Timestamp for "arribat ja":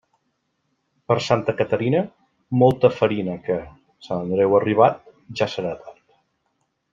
4.61-5.49